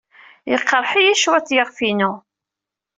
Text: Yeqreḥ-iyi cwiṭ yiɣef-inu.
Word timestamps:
Yeqreḥ-iyi 0.51 1.13
cwiṭ 1.21 1.47
yiɣef-inu. 1.55 2.11